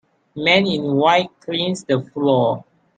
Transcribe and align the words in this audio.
Man 0.35 0.65
in 0.65 0.95
white 0.95 1.29
cleans 1.41 1.83
the 1.83 2.01
floor. 2.01 2.63